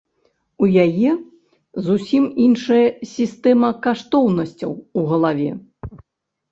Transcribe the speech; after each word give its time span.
У 0.67 0.69
яе 0.85 1.11
зусім 1.89 2.23
іншая 2.47 2.81
сістэма 3.13 3.69
каштоўнасцяў 3.85 4.71
у 4.79 5.01
галаве. 5.15 5.49